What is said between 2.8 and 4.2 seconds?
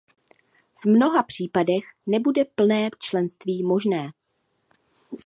členství možné.